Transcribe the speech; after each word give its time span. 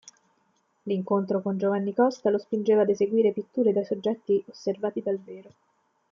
L'incontro 0.85 1.43
con 1.43 1.59
Giovanni 1.59 1.93
Costa 1.93 2.31
lo 2.31 2.39
spingeva 2.39 2.81
ad 2.81 2.89
eseguire 2.89 3.31
pitture 3.33 3.71
da 3.71 3.83
soggetti 3.83 4.43
osservati 4.49 5.03
dal 5.03 5.19
vero. 5.19 5.51